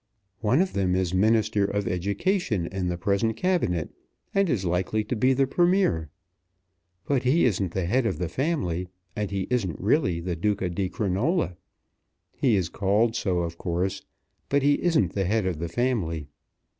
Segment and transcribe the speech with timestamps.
[0.39, 3.91] "One of them is Minister of Education in the present Cabinet,
[4.33, 6.09] and is likely to be the Premier.
[7.05, 10.89] But he isn't the head of the family, and he isn't really the Duca di
[10.89, 11.55] Crinola.
[12.35, 14.01] He is called so, of course.
[14.49, 16.25] But he isn't the head of the family.